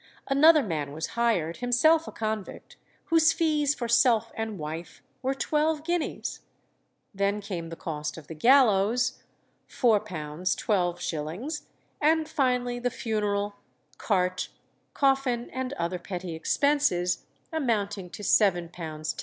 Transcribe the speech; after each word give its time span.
Another 0.27 0.63
man 0.63 0.93
was 0.93 1.09
hired, 1.09 1.57
himself 1.57 2.07
a 2.07 2.11
convict, 2.11 2.75
whose 3.13 3.31
fees 3.31 3.75
for 3.75 3.87
self 3.87 4.31
and 4.33 4.57
wife 4.57 5.03
were 5.21 5.35
twelve 5.35 5.83
guineas. 5.83 6.39
Then 7.13 7.39
came 7.39 7.69
the 7.69 7.75
cost 7.75 8.17
of 8.17 8.25
the 8.25 8.33
gallows, 8.33 9.21
£4 9.69 10.03
12_s._; 10.07 11.61
and 12.01 12.27
finally 12.27 12.79
the 12.79 12.89
funeral, 12.89 13.57
cart, 13.99 14.49
coffin, 14.95 15.51
and 15.51 15.71
other 15.73 15.99
petty 15.99 16.33
expenses, 16.33 17.27
amounting 17.53 18.09
to 18.09 18.23
£7 18.23 18.71
10_s. 18.71 19.13